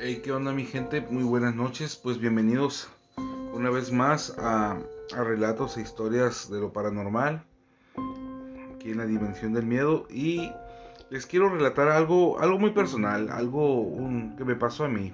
Hey, 0.00 0.20
¿qué 0.22 0.30
onda 0.30 0.52
mi 0.52 0.64
gente? 0.64 1.00
Muy 1.00 1.24
buenas 1.24 1.56
noches, 1.56 1.96
pues 1.96 2.20
bienvenidos 2.20 2.88
una 3.52 3.68
vez 3.68 3.90
más 3.90 4.32
a, 4.38 4.78
Relatos 5.10 5.76
e 5.76 5.80
Historias 5.80 6.48
de 6.48 6.60
lo 6.60 6.72
Paranormal, 6.72 7.44
aquí 8.76 8.92
en 8.92 8.98
la 8.98 9.06
Dimensión 9.06 9.54
del 9.54 9.66
Miedo, 9.66 10.06
y 10.08 10.52
les 11.10 11.26
quiero 11.26 11.48
relatar 11.48 11.88
algo, 11.88 12.38
algo 12.38 12.60
muy 12.60 12.70
personal, 12.70 13.28
algo 13.28 13.80
un, 13.80 14.36
que 14.36 14.44
me 14.44 14.54
pasó 14.54 14.84
a 14.84 14.88
mí, 14.88 15.12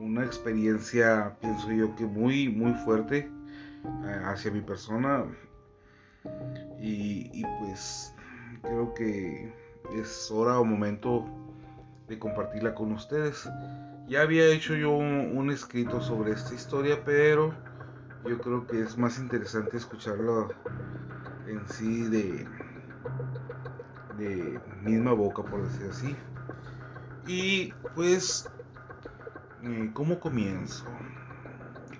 una 0.00 0.24
experiencia, 0.24 1.36
pienso 1.40 1.70
yo, 1.70 1.94
que 1.94 2.06
muy, 2.06 2.48
muy 2.48 2.72
fuerte 2.84 3.30
eh, 3.84 4.20
hacia 4.24 4.50
mi 4.50 4.62
persona, 4.62 5.26
y 6.80 7.40
pues 7.60 8.12
creo 8.62 8.92
que 8.94 9.54
es 9.94 10.28
hora 10.32 10.58
o 10.58 10.64
momento 10.64 11.45
de 12.08 12.18
compartirla 12.18 12.74
con 12.74 12.92
ustedes. 12.92 13.48
Ya 14.08 14.22
había 14.22 14.46
hecho 14.46 14.74
yo 14.74 14.92
un, 14.92 15.50
escrito 15.50 16.00
sobre 16.00 16.32
esta 16.32 16.54
historia, 16.54 17.04
pero 17.04 17.54
yo 18.24 18.38
creo 18.38 18.66
que 18.66 18.80
es 18.80 18.96
más 18.96 19.18
interesante 19.18 19.76
escucharlo 19.76 20.48
en 21.48 21.66
sí 21.68 22.04
de, 22.04 22.46
de 24.18 24.60
misma 24.82 25.12
boca, 25.12 25.42
por 25.42 25.62
decir 25.62 25.88
así. 25.90 26.16
Y 27.26 27.72
pues, 27.94 28.48
eh, 29.62 29.90
¿cómo 29.92 30.20
comienzo? 30.20 30.84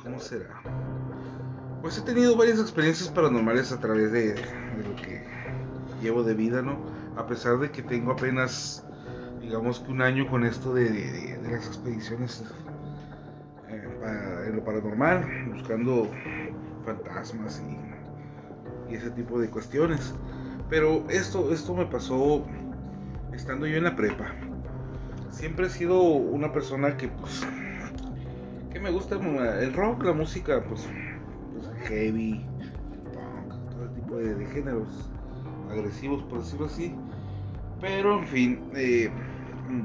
¿Cómo 0.03 0.21
será? 0.21 0.63
Pues 1.83 1.99
he 1.99 2.03
tenido 2.03 2.37
varias 2.37 2.61
experiencias 2.61 3.09
paranormales 3.09 3.73
a 3.73 3.81
través 3.81 4.13
de, 4.13 4.35
de 4.35 4.89
lo 4.89 4.95
que 4.97 5.27
llevo 6.01 6.23
de 6.23 6.35
vida, 6.35 6.63
¿no? 6.63 6.79
A 7.17 7.27
pesar 7.27 7.59
de 7.59 7.71
que 7.71 7.83
tengo 7.83 8.13
apenas 8.13 8.85
digamos 9.47 9.79
que 9.79 9.93
un 9.93 10.03
año 10.03 10.27
con 10.29 10.45
esto 10.45 10.75
de, 10.75 11.39
las 11.49 11.67
expediciones 11.69 12.43
eh, 13.69 14.45
en 14.49 14.57
lo 14.57 14.65
paranormal, 14.65 15.25
buscando 15.53 16.11
fantasmas 16.85 17.63
y, 18.89 18.95
ese 18.95 19.11
tipo 19.11 19.41
de 19.41 19.49
cuestiones. 19.49 20.15
Pero 20.69 21.05
esto, 21.11 21.53
esto 21.53 21.75
me 21.75 21.87
pasó 21.87 22.45
estando 23.33 23.67
yo 23.67 23.77
en 23.77 23.85
la 23.85 23.97
prepa. 23.97 24.33
Siempre 25.31 25.67
he 25.67 25.71
sido 25.71 26.01
una 26.03 26.53
persona 26.53 26.97
que 26.97 27.09
pues 27.09 27.47
que 28.73 28.81
me 28.81 28.91
gusta 28.91 29.17
el 29.17 29.73
rock, 29.75 30.05
la 30.05 30.13
música 30.13 30.63
pues, 30.69 30.89
pues 31.53 31.89
heavy, 31.89 32.45
punk, 33.13 33.71
todo 33.71 33.89
tipo 33.91 34.17
de, 34.17 34.47
géneros 34.47 34.89
agresivos 35.71 36.23
por 36.25 36.41
decirlo 36.41 36.67
así. 36.67 36.95
Pero 37.81 38.21
en 38.21 38.27
fin, 38.27 38.61
eh, 38.75 39.11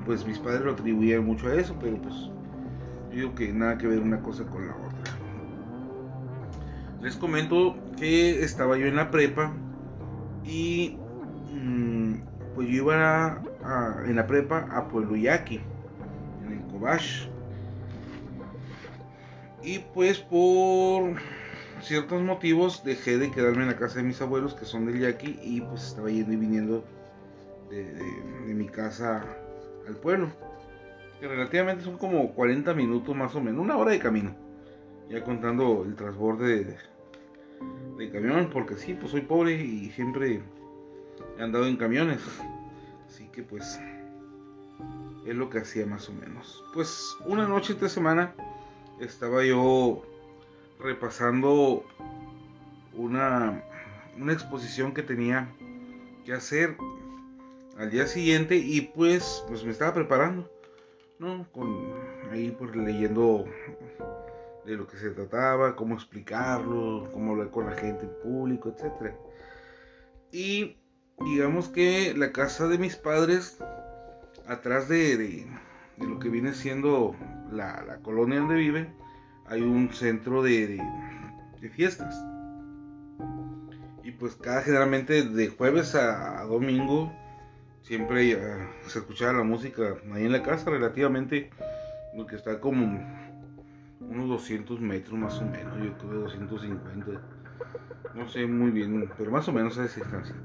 pues 0.05 0.25
mis 0.25 0.39
padres 0.39 0.61
lo 0.61 0.71
atribuían 0.71 1.25
mucho 1.25 1.47
a 1.47 1.55
eso, 1.55 1.75
pero 1.79 1.97
pues 1.97 2.15
yo 3.11 3.15
digo 3.15 3.35
que 3.35 3.51
nada 3.51 3.77
que 3.77 3.87
ver 3.87 3.99
una 3.99 4.21
cosa 4.21 4.45
con 4.45 4.67
la 4.67 4.75
otra. 4.75 5.17
Les 7.01 7.15
comento 7.15 7.75
que 7.97 8.43
estaba 8.43 8.77
yo 8.77 8.85
en 8.85 8.95
la 8.95 9.09
prepa 9.09 9.51
y 10.45 10.97
mm, 11.53 12.13
pues 12.55 12.67
yo 12.67 12.75
iba 12.75 13.41
en 14.05 14.15
la 14.15 14.27
prepa 14.27 14.67
a 14.71 14.87
Pueblo 14.87 15.15
Yaqui, 15.15 15.61
en 16.45 16.53
el 16.53 16.61
Cobach. 16.71 17.27
Y 19.63 19.79
pues 19.93 20.19
por 20.19 21.15
ciertos 21.81 22.21
motivos 22.21 22.83
dejé 22.83 23.17
de 23.17 23.31
quedarme 23.31 23.63
en 23.63 23.69
la 23.69 23.77
casa 23.77 23.97
de 23.97 24.03
mis 24.03 24.21
abuelos 24.21 24.53
que 24.53 24.65
son 24.65 24.85
del 24.85 24.99
Yaqui 24.99 25.39
y 25.41 25.61
pues 25.61 25.83
estaba 25.87 26.09
yendo 26.09 26.33
y 26.33 26.35
viniendo 26.35 26.85
de 27.69 28.53
mi 28.53 28.67
casa 28.67 29.23
al 29.91 29.97
pueblo. 29.97 30.29
Que 31.19 31.27
relativamente 31.27 31.83
son 31.83 31.97
como 31.97 32.33
40 32.33 32.73
minutos 32.73 33.15
más 33.15 33.35
o 33.35 33.41
menos, 33.41 33.61
una 33.61 33.77
hora 33.77 33.91
de 33.91 33.99
camino. 33.99 34.35
Ya 35.09 35.23
contando 35.23 35.83
el 35.85 35.95
transborde 35.95 36.77
de, 37.97 38.11
camión, 38.11 38.49
porque 38.51 38.75
sí, 38.75 38.95
pues 38.95 39.11
soy 39.11 39.21
pobre 39.21 39.53
y 39.53 39.91
siempre 39.91 40.41
he 41.37 41.41
andado 41.43 41.67
en 41.67 41.77
camiones. 41.77 42.19
Así 43.07 43.27
que 43.27 43.43
pues 43.43 43.79
es 45.27 45.35
lo 45.35 45.49
que 45.49 45.59
hacía 45.59 45.85
más 45.85 46.09
o 46.09 46.13
menos. 46.13 46.63
Pues 46.73 47.15
una 47.25 47.47
noche 47.47 47.73
esta 47.73 47.89
semana 47.89 48.33
estaba 48.99 49.45
yo 49.45 50.01
repasando 50.79 51.85
una, 52.95 53.63
una 54.17 54.33
exposición 54.33 54.93
que 54.93 55.03
tenía 55.03 55.49
que 56.25 56.33
hacer 56.33 56.75
al 57.81 57.89
día 57.89 58.05
siguiente 58.05 58.57
y 58.57 58.81
pues, 58.81 59.43
pues 59.47 59.65
me 59.65 59.71
estaba 59.71 59.95
preparando, 59.95 60.47
¿no? 61.17 61.51
Con 61.51 61.95
ahí 62.31 62.51
pues 62.51 62.75
leyendo 62.75 63.45
de 64.65 64.75
lo 64.77 64.85
que 64.85 64.97
se 64.97 65.09
trataba, 65.09 65.75
cómo 65.75 65.95
explicarlo, 65.95 67.09
cómo 67.11 67.31
hablar 67.31 67.49
con 67.49 67.65
la 67.65 67.75
gente 67.75 68.05
en 68.05 68.11
público, 68.21 68.69
etc. 68.69 69.15
Y 70.31 70.77
digamos 71.25 71.69
que 71.69 72.13
la 72.15 72.31
casa 72.31 72.67
de 72.67 72.77
mis 72.77 72.95
padres, 72.97 73.57
atrás 74.45 74.87
de, 74.87 75.17
de, 75.17 75.47
lo 75.97 76.19
que 76.19 76.29
viene 76.29 76.53
siendo 76.53 77.15
la, 77.51 77.83
la, 77.87 77.97
colonia 77.97 78.41
donde 78.41 78.55
vive, 78.55 78.93
hay 79.47 79.63
un 79.63 79.91
centro 79.91 80.43
de, 80.43 80.79
de, 81.59 81.69
fiestas. 81.69 82.15
Y 84.03 84.11
pues 84.11 84.35
cada 84.35 84.61
generalmente 84.61 85.23
de 85.23 85.47
jueves 85.47 85.95
a 85.95 86.43
domingo 86.43 87.11
siempre 87.81 88.37
se 88.87 88.99
escuchaba 88.99 89.33
la 89.33 89.43
música 89.43 89.95
ahí 90.13 90.25
en 90.25 90.31
la 90.31 90.43
casa 90.43 90.69
relativamente 90.69 91.49
lo 92.15 92.25
que 92.25 92.35
está 92.35 92.59
como 92.59 92.99
unos 93.99 94.29
200 94.29 94.79
metros 94.81 95.17
más 95.17 95.39
o 95.39 95.45
menos 95.45 95.77
yo 95.83 95.97
creo 95.97 96.21
250 96.21 97.21
no 98.13 98.27
sé 98.27 98.45
muy 98.45 98.71
bien 98.71 99.09
pero 99.17 99.31
más 99.31 99.47
o 99.47 99.53
menos 99.53 99.77
a 99.77 99.85
esa 99.85 99.99
distancia. 99.99 100.35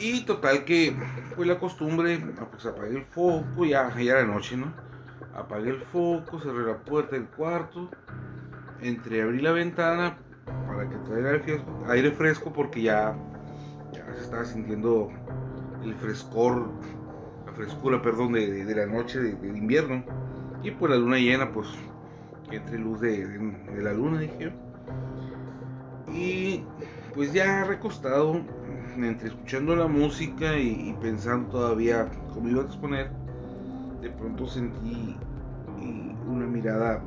Y 0.00 0.24
total 0.24 0.64
que 0.64 0.94
fue 1.34 1.46
la 1.46 1.58
costumbre 1.58 2.18
pues 2.50 2.66
apagué 2.66 2.98
el 2.98 3.04
foco 3.04 3.64
ya, 3.64 3.94
ya 3.96 4.12
era 4.12 4.24
noche 4.24 4.56
no 4.56 4.72
apagué 5.34 5.70
el 5.70 5.80
foco 5.80 6.40
cerré 6.40 6.66
la 6.66 6.78
puerta 6.78 7.16
del 7.16 7.26
cuarto 7.26 7.90
entré 8.80 9.22
abrí 9.22 9.40
la 9.40 9.52
ventana 9.52 10.18
para 10.66 10.88
que 10.88 10.96
traiga 10.96 11.40
aire 11.88 12.10
fresco 12.12 12.52
porque 12.52 12.82
ya, 12.82 13.16
ya 13.92 14.04
se 14.14 14.22
estaba 14.22 14.44
sintiendo 14.44 15.10
el 15.84 15.94
frescor, 15.94 16.68
la 17.46 17.52
frescura, 17.52 18.02
perdón, 18.02 18.32
de, 18.32 18.74
la 18.74 18.86
noche 18.86 19.20
de, 19.20 19.48
invierno. 19.48 20.02
Y 20.62 20.70
pues 20.72 20.90
la 20.90 20.98
luna 20.98 21.18
llena, 21.18 21.52
pues, 21.52 21.68
entre 22.50 22.78
luz 22.78 23.00
de, 23.00 23.26
la 23.80 23.92
luna, 23.92 24.20
dije. 24.20 24.52
Y 26.12 26.64
pues 27.14 27.32
ya 27.32 27.64
recostado, 27.64 28.40
entre 28.96 29.28
escuchando 29.28 29.76
la 29.76 29.86
música 29.86 30.56
y, 30.58 30.96
pensando 31.00 31.48
todavía 31.50 32.10
cómo 32.32 32.48
iba 32.48 32.62
a 32.62 32.66
exponer, 32.66 33.10
de 34.00 34.10
pronto 34.10 34.46
sentí 34.46 35.16
una 36.26 36.46
mirada 36.46 36.98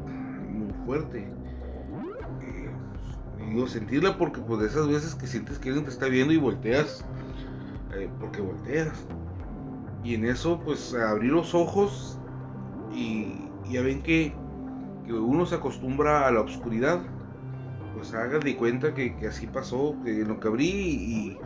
muy 0.50 0.74
fuerte. 0.86 1.20
Eh, 1.20 2.70
pues, 3.38 3.50
digo 3.50 3.68
sentirla 3.68 4.18
porque 4.18 4.42
pues 4.42 4.62
de 4.62 4.68
esas 4.68 4.88
veces 4.88 5.16
que 5.16 5.28
sientes 5.28 5.60
que 5.60 5.70
alguien 5.70 5.86
te 5.86 5.92
está 5.92 6.08
viendo 6.08 6.34
y 6.34 6.38
volteas 6.38 7.06
eh, 7.94 8.10
porque 8.20 8.42
volteas. 8.42 9.06
Y 10.04 10.16
en 10.16 10.26
eso, 10.26 10.60
pues 10.64 10.94
abrí 10.94 11.28
los 11.28 11.54
ojos 11.54 12.20
y 12.94 13.50
ya 13.70 13.82
ven 13.82 14.02
que, 14.02 14.34
que 15.06 15.14
uno 15.14 15.46
se 15.46 15.56
acostumbra 15.56 16.28
a 16.28 16.32
la 16.32 16.42
oscuridad. 16.42 17.02
Pues 17.96 18.14
hagan 18.14 18.40
de 18.40 18.56
cuenta 18.56 18.94
que, 18.94 19.16
que, 19.18 19.28
así 19.28 19.48
pasó, 19.48 19.96
que 20.04 20.26
lo 20.26 20.40
que 20.40 20.48
abrí 20.48 20.70
y, 20.70 21.38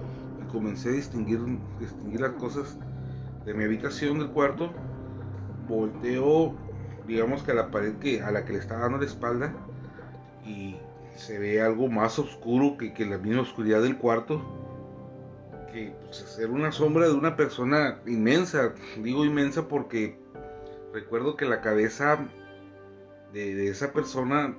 comencé 0.51 0.89
a 0.89 0.91
distinguir, 0.93 1.41
distinguir 1.79 2.21
las 2.21 2.31
cosas 2.33 2.77
de 3.45 3.53
mi 3.53 3.65
habitación, 3.65 4.19
del 4.19 4.29
cuarto, 4.29 4.71
volteo, 5.67 6.55
digamos 7.07 7.43
que 7.43 7.51
a 7.51 7.55
la 7.55 7.71
pared 7.71 7.95
que, 7.95 8.21
a 8.21 8.31
la 8.31 8.45
que 8.45 8.53
le 8.53 8.59
estaba 8.59 8.81
dando 8.81 8.99
la 8.99 9.05
espalda 9.05 9.53
y 10.45 10.77
se 11.17 11.39
ve 11.39 11.61
algo 11.61 11.89
más 11.89 12.19
oscuro 12.19 12.77
que, 12.77 12.93
que 12.93 13.05
la 13.05 13.17
misma 13.17 13.41
oscuridad 13.41 13.81
del 13.81 13.97
cuarto 13.97 14.64
pues, 15.83 16.17
ser 16.17 16.49
una 16.49 16.71
sombra 16.71 17.07
de 17.07 17.13
una 17.13 17.35
persona 17.35 17.99
inmensa. 18.05 18.73
Digo 18.97 19.25
inmensa 19.25 19.67
porque 19.67 20.17
recuerdo 20.93 21.35
que 21.35 21.45
la 21.45 21.61
cabeza 21.61 22.27
de, 23.33 23.67
esa 23.67 23.91
persona 23.91 24.55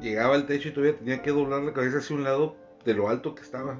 llegaba 0.00 0.34
al 0.34 0.46
techo 0.46 0.68
y 0.68 0.72
todavía 0.72 0.98
tenía 0.98 1.22
que 1.22 1.30
doblar 1.30 1.62
la 1.62 1.72
cabeza 1.72 1.98
hacia 1.98 2.16
un 2.16 2.24
lado 2.24 2.56
de 2.84 2.94
lo 2.94 3.08
alto 3.08 3.34
que 3.34 3.42
estaba. 3.42 3.78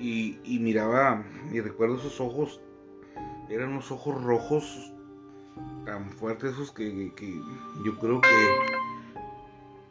Y, 0.00 0.58
miraba, 0.60 1.24
y 1.52 1.60
recuerdo 1.60 1.96
esos 1.96 2.20
ojos, 2.20 2.60
eran 3.48 3.70
unos 3.70 3.90
ojos 3.90 4.22
rojos 4.22 4.92
tan 5.84 6.12
fuertes 6.12 6.52
esos 6.52 6.70
que, 6.70 7.10
yo 7.84 7.98
creo 7.98 8.20
que, 8.20 8.28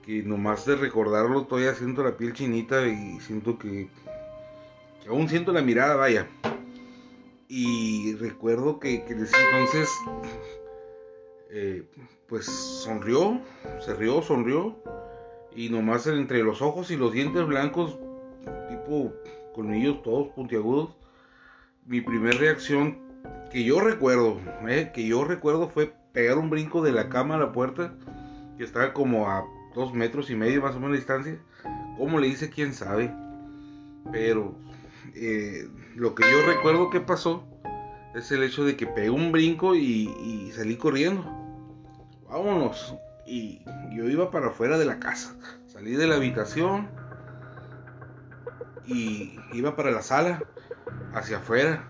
que 0.05 0.23
nomás 0.23 0.65
de 0.65 0.77
recordarlo 0.77 1.43
todavía 1.43 1.73
siento 1.75 2.03
la 2.03 2.15
piel 2.15 2.31
chinita 2.31 2.87
y 2.87 3.19
siento 3.19 3.57
que 3.57 3.89
aún 5.07 5.29
siento 5.29 5.51
la 5.51 5.61
mirada, 5.61 5.95
vaya. 5.95 6.27
Y 7.47 8.15
recuerdo 8.15 8.79
que, 8.79 9.03
desde 9.07 9.37
entonces 9.45 9.89
eh, 11.49 11.83
pues 12.27 12.45
sonrió, 12.45 13.41
se 13.79 13.93
rió, 13.93 14.21
sonrió. 14.21 14.77
Y 15.55 15.69
nomás 15.69 16.05
entre 16.07 16.43
los 16.43 16.61
ojos 16.61 16.91
y 16.91 16.97
los 16.97 17.13
dientes 17.13 17.45
blancos, 17.47 17.97
tipo 18.69 19.13
colmillos 19.55 20.03
todos 20.03 20.27
puntiagudos, 20.29 20.95
mi 21.85 22.01
primera 22.01 22.37
reacción 22.37 22.99
que 23.51 23.63
yo 23.63 23.79
recuerdo, 23.79 24.39
eh, 24.67 24.91
que 24.93 25.07
yo 25.07 25.23
recuerdo 25.23 25.69
fue 25.69 25.93
pegar 26.11 26.37
un 26.37 26.51
brinco 26.51 26.83
de 26.83 26.91
la 26.91 27.09
cama 27.09 27.35
a 27.35 27.39
la 27.39 27.51
puerta, 27.51 27.95
que 28.57 28.63
estaba 28.63 28.93
como 28.93 29.29
a 29.29 29.45
dos 29.73 29.93
metros 29.93 30.29
y 30.29 30.35
medio 30.35 30.61
más 30.61 30.75
o 30.75 30.79
menos 30.79 30.91
de 30.91 30.97
distancia. 30.97 31.39
¿Cómo 31.97 32.19
le 32.19 32.27
hice? 32.27 32.49
¿Quién 32.49 32.73
sabe? 32.73 33.11
Pero 34.11 34.55
eh, 35.15 35.67
lo 35.95 36.15
que 36.15 36.23
yo 36.23 36.45
recuerdo 36.45 36.89
que 36.89 36.99
pasó 36.99 37.45
es 38.15 38.31
el 38.31 38.43
hecho 38.43 38.65
de 38.65 38.75
que 38.75 38.87
pegué 38.87 39.09
un 39.09 39.31
brinco 39.31 39.75
y, 39.75 40.51
salí 40.55 40.75
corriendo. 40.75 41.23
Vámonos. 42.29 42.95
Y 43.25 43.63
yo 43.95 44.09
iba 44.09 44.31
para 44.31 44.47
afuera 44.47 44.77
de 44.77 44.85
la 44.85 44.99
casa. 44.99 45.35
Salí 45.67 45.91
de 45.91 46.07
la 46.07 46.15
habitación 46.15 46.89
y 48.85 49.37
iba 49.53 49.75
para 49.75 49.91
la 49.91 50.01
sala, 50.01 50.41
hacia 51.13 51.37
afuera. 51.37 51.87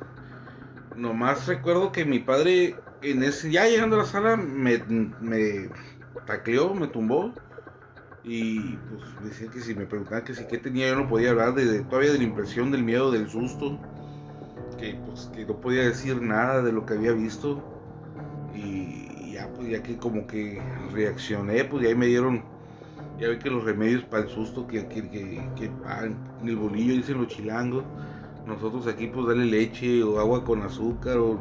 Nomás 0.95 1.47
recuerdo 1.47 1.91
que 1.91 2.05
mi 2.05 2.19
padre, 2.19 2.75
en 3.01 3.23
ese, 3.23 3.51
ya 3.51 3.67
llegando 3.67 3.95
a 3.95 3.99
la 3.99 4.05
sala, 4.05 4.35
me, 4.35 4.79
me 5.21 5.69
tacleó, 6.25 6.73
me 6.73 6.87
tumbó. 6.87 7.33
Y 8.27 8.59
pues 8.59 9.01
decía 9.23 9.49
que 9.49 9.61
si 9.61 9.73
me 9.73 9.85
preguntaban 9.85 10.25
que 10.25 10.35
si 10.35 10.45
qué 10.47 10.57
tenía, 10.57 10.89
yo 10.89 10.95
no 10.97 11.07
podía 11.07 11.29
hablar 11.31 11.55
de, 11.55 11.79
todavía 11.85 12.11
de 12.11 12.17
la 12.17 12.23
impresión, 12.25 12.71
del 12.71 12.83
miedo, 12.83 13.11
del 13.11 13.29
susto. 13.29 13.79
Que 14.77 14.99
pues 15.05 15.31
que 15.33 15.45
no 15.45 15.55
podía 15.59 15.83
decir 15.83 16.21
nada 16.21 16.61
de 16.61 16.71
lo 16.73 16.85
que 16.85 16.95
había 16.95 17.13
visto. 17.13 17.63
Y 18.53 19.31
ya 19.31 19.47
pues 19.55 19.69
ya 19.69 19.81
que 19.81 19.97
como 19.97 20.27
que 20.27 20.61
reaccioné, 20.91 21.63
pues 21.63 21.83
ya 21.83 21.89
ahí 21.89 21.95
me 21.95 22.07
dieron, 22.07 22.43
ya 23.19 23.29
ve 23.29 23.39
que 23.39 23.49
los 23.49 23.63
remedios 23.63 24.03
para 24.03 24.23
el 24.23 24.29
susto, 24.29 24.67
que, 24.67 24.87
que, 24.87 25.09
que, 25.09 25.49
que 25.55 25.65
en 25.65 26.47
el 26.47 26.55
bolillo 26.57 26.93
dicen 26.93 27.19
los 27.19 27.27
chilangos 27.27 27.83
nosotros 28.47 28.87
aquí 28.87 29.07
pues 29.07 29.27
darle 29.27 29.45
leche 29.45 30.01
o 30.03 30.19
agua 30.19 30.43
con 30.43 30.61
azúcar 30.61 31.17
o 31.17 31.37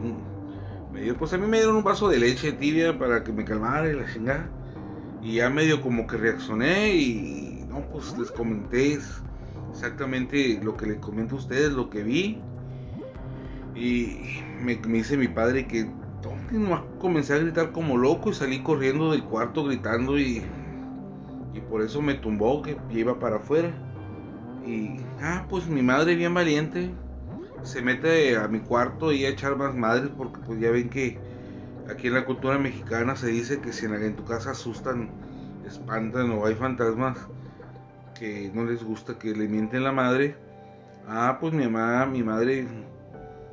pues 1.18 1.32
a 1.32 1.38
mí 1.38 1.46
me 1.46 1.58
dieron 1.58 1.76
un 1.76 1.84
vaso 1.84 2.08
de 2.08 2.18
leche 2.18 2.52
tibia 2.52 2.98
para 2.98 3.22
que 3.22 3.30
me 3.30 3.44
calmara 3.44 3.88
y 3.90 3.94
la 3.94 4.10
chingada. 4.10 4.48
Y 5.26 5.34
ya 5.34 5.50
medio 5.50 5.82
como 5.82 6.06
que 6.06 6.16
reaccioné 6.16 6.94
y 6.94 7.66
no, 7.68 7.80
pues 7.90 8.16
les 8.16 8.30
comenté 8.30 8.96
exactamente 9.72 10.60
lo 10.62 10.76
que 10.76 10.86
les 10.86 10.98
comento 10.98 11.34
a 11.34 11.38
ustedes, 11.38 11.72
lo 11.72 11.90
que 11.90 12.04
vi. 12.04 12.40
Y 13.74 14.20
me, 14.62 14.76
dice 14.76 15.16
mi 15.16 15.26
padre 15.26 15.66
que 15.66 15.90
no, 16.52 16.86
comencé 17.00 17.34
a 17.34 17.38
gritar 17.38 17.72
como 17.72 17.98
loco 17.98 18.30
y 18.30 18.34
salí 18.34 18.62
corriendo 18.62 19.10
del 19.10 19.24
cuarto 19.24 19.64
gritando 19.64 20.16
y, 20.16 20.44
y 21.54 21.60
por 21.68 21.82
eso 21.82 22.00
me 22.00 22.14
tumbó 22.14 22.62
que 22.62 22.76
iba 22.92 23.18
para 23.18 23.36
afuera. 23.36 23.74
Y, 24.64 25.00
ah, 25.20 25.44
pues 25.48 25.66
mi 25.66 25.82
madre 25.82 26.14
bien 26.14 26.34
valiente 26.34 26.92
se 27.64 27.82
mete 27.82 28.36
a 28.36 28.46
mi 28.46 28.60
cuarto 28.60 29.12
y 29.12 29.24
a 29.24 29.30
echar 29.30 29.56
más 29.56 29.74
madres 29.74 30.08
porque 30.16 30.38
pues 30.46 30.60
ya 30.60 30.70
ven 30.70 30.88
que 30.88 31.18
aquí 31.90 32.08
en 32.08 32.14
la 32.14 32.24
cultura 32.24 32.58
mexicana 32.58 33.16
se 33.16 33.28
dice 33.28 33.60
que 33.60 33.72
si 33.72 33.86
en, 33.86 34.16
tu 34.16 34.24
casa 34.24 34.52
asustan, 34.52 35.10
espantan 35.66 36.30
o 36.32 36.46
hay 36.46 36.54
fantasmas 36.54 37.18
que 38.18 38.50
no 38.54 38.64
les 38.64 38.82
gusta 38.82 39.18
que 39.18 39.34
le 39.34 39.48
mienten 39.48 39.84
la 39.84 39.92
madre. 39.92 40.36
Ah, 41.06 41.38
pues 41.40 41.52
mi 41.52 41.64
mamá, 41.68 42.06
mi 42.06 42.22
madre 42.22 42.66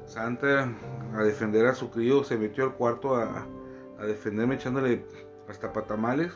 santa 0.06 0.69
a 1.15 1.24
defender 1.24 1.65
a 1.68 1.75
su 1.75 1.89
crío 1.89 2.24
se 2.24 2.38
metió 2.38 2.63
al 2.63 2.74
cuarto 2.74 3.15
a, 3.15 3.47
defenderme 4.06 4.56
echándole 4.56 5.06
hasta 5.47 5.71
patamales. 5.71 6.33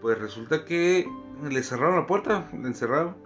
Pues 0.00 0.18
resulta 0.18 0.64
que 0.64 1.06
le 1.48 1.62
cerraron 1.62 1.96
la 1.96 2.06
puerta, 2.06 2.48
le 2.52 2.68
encerraron 2.68 3.16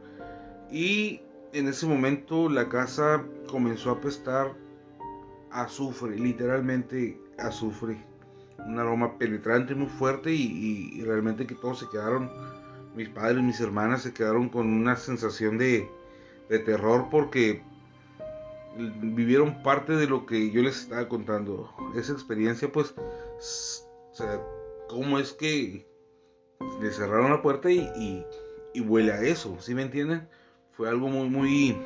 y 0.71 1.23
en 1.53 1.69
ese 1.69 1.87
momento 1.87 2.49
la 2.49 2.69
casa 2.69 3.25
comenzó 3.51 3.91
a 3.91 3.95
apestar 3.95 4.55
azufre, 5.51 6.17
literalmente 6.17 7.21
azufre. 7.43 7.99
Un 8.59 8.79
aroma 8.79 9.19
penetrante 9.19 9.75
muy 9.75 9.89
fuerte 9.89 10.31
y, 10.33 11.03
realmente 11.03 11.47
que 11.47 11.55
todos 11.55 11.79
se 11.79 11.89
quedaron, 11.89 12.31
mis 12.95 13.09
padres, 13.09 13.43
mis 13.43 13.61
hermanas 13.61 14.03
se 14.03 14.13
quedaron 14.13 14.49
con 14.49 14.67
una 14.67 14.97
sensación 14.97 15.59
de, 15.59 15.89
terror 16.67 17.07
porque 17.11 17.63
vivieron 19.01 19.63
parte 19.63 19.93
de 19.93 20.09
lo 20.09 20.27
que 20.27 20.51
yo 20.51 20.63
les 20.63 20.83
estaba 20.83 21.09
contando. 21.09 21.73
Esa 21.95 22.13
experiencia 22.13 22.71
pues, 22.71 22.95
o 22.97 24.15
sea, 24.15 24.41
cómo 24.89 25.19
es 25.19 25.33
que 25.33 25.87
le 26.81 26.91
cerraron 26.91 27.31
la 27.31 27.41
puerta 27.41 27.71
y, 27.71 28.25
y, 28.75 29.11
a 29.11 29.23
eso, 29.23 29.57
¿sí 29.61 29.75
me 29.75 29.83
entienden? 29.83 30.29
fue 30.81 30.89
algo 30.89 31.09
muy, 31.09 31.29
muy, 31.29 31.77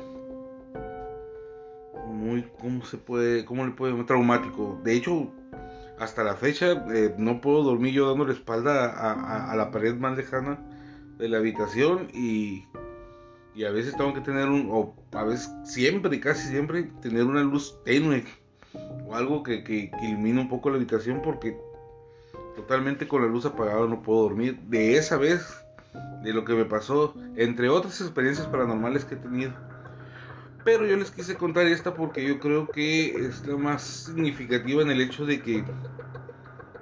muy, 2.15 2.47
¿cómo 2.59 2.85
se 2.85 2.97
puede, 2.97 3.45
cómo 3.45 3.65
le 3.65 3.71
puede, 3.71 4.03
traumático. 4.03 4.79
De 4.83 4.93
hecho, 4.93 5.31
hasta 5.99 6.23
la 6.23 6.35
fecha 6.35 6.85
eh, 6.93 7.13
no 7.17 7.41
puedo 7.41 7.63
dormir 7.63 7.93
yo 7.93 8.09
dando 8.09 8.25
la 8.25 8.33
espalda 8.33 9.51
a, 9.51 9.55
la 9.55 9.71
pared 9.71 9.95
más 9.95 10.17
lejana 10.17 10.59
de 11.17 11.29
la 11.29 11.37
habitación 11.37 12.09
y, 12.13 12.65
y 13.53 13.63
a 13.63 13.71
veces 13.71 13.95
tengo 13.95 14.13
que 14.13 14.21
tener 14.21 14.49
un, 14.49 14.69
o 14.71 14.95
a 15.13 15.23
veces 15.23 15.51
siempre, 15.63 16.19
casi 16.19 16.47
siempre, 16.47 16.83
tener 17.01 17.23
una 17.23 17.43
luz 17.43 17.77
tenue 17.85 18.25
o 19.07 19.15
algo 19.15 19.43
que, 19.43 19.63
que, 19.63 19.89
que 19.91 20.05
ilumine 20.05 20.41
un 20.41 20.49
poco 20.49 20.69
la 20.69 20.77
habitación 20.77 21.21
porque 21.21 21.57
totalmente 22.55 23.07
con 23.07 23.21
la 23.21 23.27
luz 23.27 23.45
apagada 23.45 23.87
no 23.87 24.01
puedo 24.01 24.23
dormir. 24.23 24.59
De 24.67 24.97
esa 24.97 25.17
vez 25.17 25.65
de 26.23 26.33
lo 26.33 26.43
que 26.43 26.53
me 26.53 26.65
pasó, 26.65 27.13
entre 27.35 27.69
otras 27.69 28.01
experiencias 28.01 28.47
paranormales 28.47 29.05
que 29.05 29.15
he 29.15 29.17
tenido. 29.17 29.53
Pero 30.65 30.87
yo 30.87 30.97
les 30.97 31.11
quise 31.11 31.35
contar 31.35 31.67
esta 31.67 31.93
porque 31.93 32.27
yo 32.27 32.39
creo 32.39 32.67
que 32.67 33.27
es 33.27 33.45
la 33.45 33.55
más 33.55 33.83
significativa 33.83 34.81
en 34.81 34.89
el 34.89 34.99
hecho 34.99 35.27
de 35.27 35.39
que, 35.39 35.63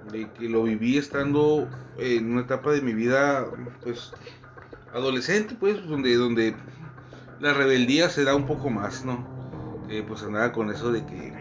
de 0.09 0.31
que 0.31 0.47
lo 0.47 0.63
viví 0.63 0.97
estando 0.97 1.67
en 1.97 2.31
una 2.31 2.41
etapa 2.41 2.71
de 2.71 2.81
mi 2.81 2.93
vida, 2.93 3.45
pues, 3.83 4.13
adolescente, 4.93 5.57
pues, 5.59 5.85
donde, 5.85 6.15
donde 6.15 6.55
la 7.41 7.53
rebeldía 7.53 8.07
se 8.07 8.23
da 8.23 8.35
un 8.35 8.45
poco 8.45 8.69
más, 8.69 9.03
¿no? 9.03 9.31
pues 10.07 10.23
andaba 10.23 10.51
con 10.51 10.71
eso 10.71 10.91
de 10.91 11.05
que, 11.05 11.33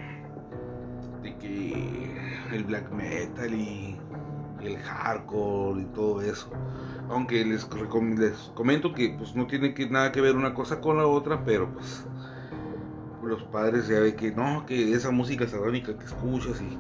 de 1.23 1.39
que 1.39 2.15
el 2.53 2.65
black 2.65 2.91
metal 2.91 3.55
y 3.55 3.97
el 4.63 4.77
hardcore 4.77 5.81
y 5.81 5.85
todo 5.87 6.21
eso 6.21 6.51
aunque 7.13 7.45
les, 7.45 7.69
les 7.75 8.51
comento 8.55 8.95
que 8.95 9.15
pues 9.19 9.35
no 9.35 9.47
tiene 9.47 9.75
que, 9.75 9.89
nada 9.89 10.13
que 10.13 10.21
ver 10.21 10.37
una 10.37 10.55
cosa 10.55 10.81
con 10.81 10.97
la 10.97 11.07
otra, 11.07 11.45
pero 11.45 11.69
pues 11.73 12.05
los 13.31 13.43
padres 13.45 13.89
ya 13.89 14.01
ven 14.01 14.17
que 14.17 14.33
no, 14.33 14.67
que 14.67 14.93
esa 14.93 15.11
música 15.11 15.47
satánica 15.47 15.97
que 15.97 16.05
escuchas 16.05 16.61
y, 16.61 16.79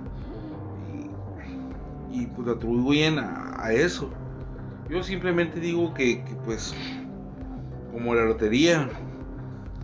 y, 2.22 2.26
pues 2.26 2.48
atribuyen 2.48 3.18
a, 3.18 3.72
eso. 3.72 4.10
Yo 4.90 5.02
simplemente 5.02 5.60
digo 5.60 5.94
que, 5.94 6.24
pues 6.44 6.74
como 7.92 8.14
la 8.14 8.24
lotería, 8.24 8.88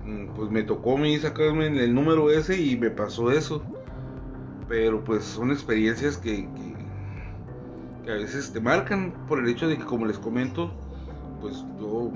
mm, 0.05 0.35
pues 0.35 0.51
me 0.51 0.63
tocó 0.63 0.97
a 0.97 1.01
mí 1.01 1.17
sacarme 1.19 1.67
el 1.67 1.95
número 1.95 2.31
ese 2.31 2.61
y 2.61 2.77
me 2.77 2.91
pasó 2.91 3.31
eso. 3.31 3.63
Pero 4.69 5.03
pues 5.03 5.25
son 5.25 5.51
experiencias 5.51 6.19
que 6.19 6.47
a 8.07 8.15
veces 8.15 8.53
te 8.53 8.61
marcan 8.61 9.13
por 9.29 9.39
el 9.39 9.49
hecho 9.49 9.69
de 9.69 9.77
que, 9.77 9.85
como 9.85 10.07
les 10.07 10.19
comento, 10.19 10.73
pues 11.41 11.65
yo 11.79 12.11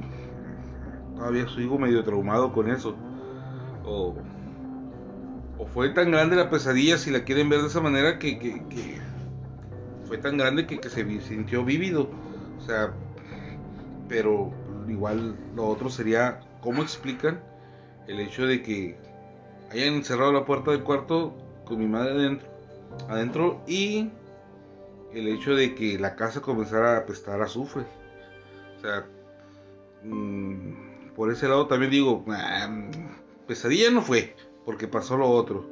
todavía 1.17 1.47
sigo 1.49 1.79
medio 1.79 2.03
traumado 2.03 2.53
con 2.53 2.71
eso. 2.71 2.97
O, 3.85 4.15
fue 5.73 5.91
tan 5.91 6.11
grande 6.11 6.37
la 6.37 6.51
pesadilla, 6.51 6.99
si 6.99 7.11
la 7.11 7.25
quieren 7.25 7.49
ver 7.49 7.63
de 7.63 7.69
esa 7.69 7.81
manera, 7.81 8.19
que, 8.19 8.59
fue 10.07 10.19
tan 10.19 10.37
grande 10.37 10.67
que, 10.67 10.89
se 10.89 11.21
sintió 11.21 11.65
vívido. 11.65 12.11
O 12.59 12.61
sea, 12.61 12.93
pero 14.09 14.53
igual 14.89 15.37
lo 15.55 15.67
otro 15.67 15.89
sería, 15.89 16.41
¿cómo 16.61 16.83
explican 16.83 17.41
el 18.09 18.21
hecho 18.21 18.47
de 18.47 18.63
que 18.63 18.99
hayan 19.71 20.05
cerrado 20.05 20.33
la 20.33 20.45
puerta 20.45 20.73
del 20.73 20.83
cuarto 20.83 21.35
con 21.65 21.79
mi 21.79 21.87
madre 21.87 22.13
adentro, 22.13 22.49
adentro 23.09 23.63
y 23.67 24.11
el 25.15 25.29
hecho 25.29 25.55
de 25.55 25.75
que 25.75 25.99
la 25.99 26.17
casa 26.17 26.41
comenzara 26.41 26.95
a 26.95 26.99
apestar 26.99 27.41
azufre. 27.41 27.85
O 28.77 28.81
sea, 28.81 29.07
mm, 30.03 31.15
por 31.15 31.31
ese 31.31 31.49
lado 31.49 31.67
también 31.67 31.91
digo, 31.91 32.25
pesadilla 33.53 33.91
no 33.91 34.01
fue, 34.01 34.35
porque 34.65 34.89
pasó 34.89 35.19
lo 35.19 35.29
otro. 35.29 35.69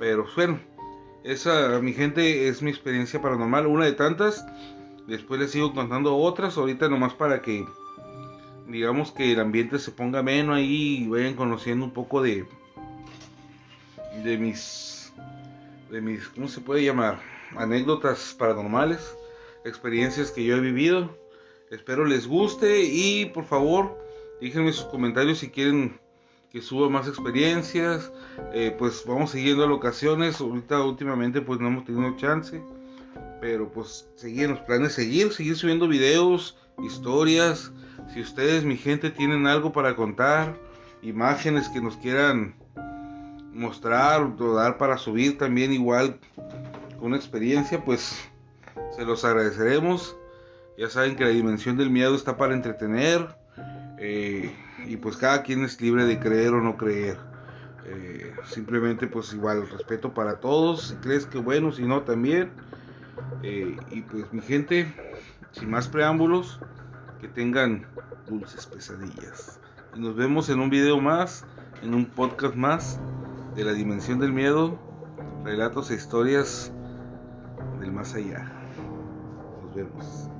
Pero 0.00 0.26
bueno, 0.34 0.58
esa, 1.22 1.78
mi 1.80 1.92
gente, 1.92 2.48
es 2.48 2.60
mi 2.60 2.70
experiencia 2.70 3.22
paranormal, 3.22 3.68
una 3.68 3.84
de 3.84 3.92
tantas. 3.92 4.44
Después 5.06 5.38
les 5.38 5.52
sigo 5.52 5.72
contando 5.72 6.16
otras, 6.16 6.56
ahorita 6.56 6.88
nomás 6.88 7.14
para 7.14 7.40
que, 7.40 7.64
digamos 8.66 9.12
que 9.12 9.30
el 9.30 9.38
ambiente 9.38 9.78
se 9.78 9.92
ponga 9.92 10.24
menos 10.24 10.56
ahí 10.56 11.04
y 11.04 11.08
vayan 11.08 11.34
conociendo 11.34 11.84
un 11.84 11.92
poco 11.92 12.20
de, 12.20 12.46
de 14.24 14.36
mis, 14.36 15.12
de 15.92 16.00
mis, 16.00 16.26
¿cómo 16.30 16.48
se 16.48 16.60
puede 16.60 16.82
llamar? 16.82 17.20
anécdotas 17.56 18.34
paranormales, 18.36 19.16
experiencias 19.64 20.32
que 20.32 20.44
yo 20.44 20.56
he 20.56 20.60
vivido. 20.60 21.16
Espero 21.70 22.04
les 22.04 22.26
guste 22.26 22.82
y 22.82 23.26
por 23.26 23.44
favor 23.44 23.96
déjenme 24.40 24.72
sus 24.72 24.86
comentarios 24.86 25.38
si 25.38 25.50
quieren 25.50 25.98
que 26.50 26.62
suba 26.62 26.88
más 26.88 27.08
experiencias. 27.08 28.12
Eh, 28.52 28.74
pues 28.78 29.04
vamos 29.06 29.30
siguiendo 29.30 29.66
locaciones. 29.66 30.40
Ahorita 30.40 30.82
últimamente 30.82 31.40
pues 31.40 31.60
no 31.60 31.68
hemos 31.68 31.84
tenido 31.84 32.16
chance. 32.16 32.62
Pero 33.40 33.70
pues 33.70 34.08
seguir 34.16 34.58
planes, 34.66 34.92
seguir, 34.92 35.32
seguir 35.32 35.56
subiendo 35.56 35.88
videos, 35.88 36.56
historias. 36.82 37.72
Si 38.12 38.20
ustedes, 38.20 38.64
mi 38.64 38.76
gente, 38.76 39.10
tienen 39.10 39.46
algo 39.46 39.72
para 39.72 39.94
contar, 39.94 40.56
imágenes 41.02 41.68
que 41.68 41.80
nos 41.80 41.96
quieran 41.96 42.54
mostrar 43.52 44.22
o 44.22 44.54
dar 44.54 44.78
para 44.78 44.98
subir 44.98 45.36
también 45.36 45.72
igual 45.72 46.18
con 47.00 47.14
experiencia, 47.14 47.84
pues 47.84 48.16
se 48.96 49.04
los 49.04 49.24
agradeceremos. 49.24 50.16
Ya 50.76 50.88
saben 50.88 51.16
que 51.16 51.24
la 51.24 51.30
dimensión 51.30 51.76
del 51.76 51.90
miedo 51.90 52.14
está 52.14 52.36
para 52.36 52.54
entretener. 52.54 53.37
Eh, 53.98 54.54
y 54.86 54.96
pues 54.96 55.16
cada 55.16 55.42
quien 55.42 55.64
es 55.64 55.80
libre 55.80 56.04
de 56.04 56.18
creer 56.18 56.54
o 56.54 56.60
no 56.60 56.76
creer. 56.76 57.16
Eh, 57.86 58.34
simplemente 58.44 59.06
pues 59.06 59.32
igual 59.32 59.68
respeto 59.68 60.14
para 60.14 60.40
todos. 60.40 60.88
Si 60.88 60.94
crees 60.96 61.26
que 61.26 61.38
bueno, 61.38 61.72
si 61.72 61.82
no 61.82 62.02
también. 62.02 62.50
Eh, 63.42 63.76
y 63.90 64.02
pues 64.02 64.32
mi 64.32 64.40
gente, 64.40 64.92
sin 65.52 65.70
más 65.70 65.88
preámbulos, 65.88 66.60
que 67.20 67.28
tengan 67.28 67.86
dulces 68.28 68.66
pesadillas. 68.66 69.60
Y 69.96 70.00
nos 70.00 70.16
vemos 70.16 70.48
en 70.50 70.60
un 70.60 70.70
video 70.70 71.00
más, 71.00 71.44
en 71.82 71.94
un 71.94 72.06
podcast 72.06 72.54
más 72.54 73.00
de 73.56 73.64
la 73.64 73.72
dimensión 73.72 74.20
del 74.20 74.32
miedo, 74.32 74.78
relatos 75.44 75.90
e 75.90 75.94
historias 75.94 76.72
del 77.80 77.92
más 77.92 78.14
allá. 78.14 78.52
Nos 79.64 79.74
vemos. 79.74 80.37